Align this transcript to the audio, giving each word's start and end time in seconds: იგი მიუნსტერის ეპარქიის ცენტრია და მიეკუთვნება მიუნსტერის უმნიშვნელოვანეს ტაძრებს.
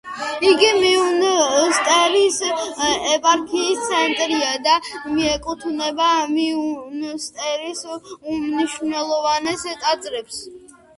იგი 0.51 0.69
მიუნსტერის 0.77 2.39
ეპარქიის 2.47 3.85
ცენტრია 3.91 4.57
და 4.69 4.79
მიეკუთვნება 5.19 6.11
მიუნსტერის 6.33 7.87
უმნიშვნელოვანეს 7.95 9.71
ტაძრებს. 9.87 10.45